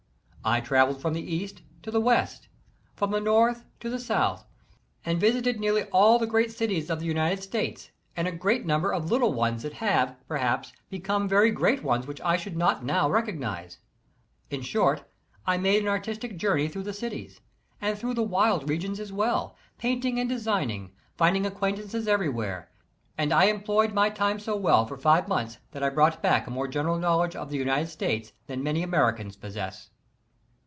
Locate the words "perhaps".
10.27-10.73